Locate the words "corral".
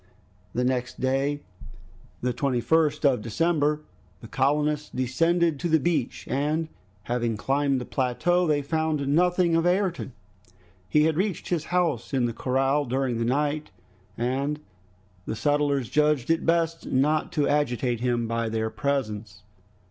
12.33-12.85